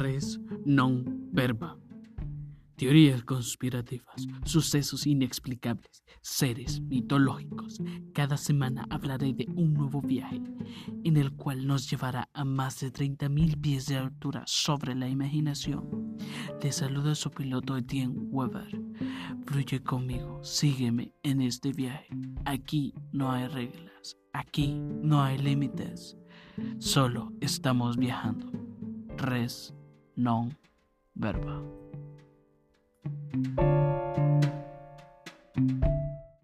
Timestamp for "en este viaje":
21.22-22.08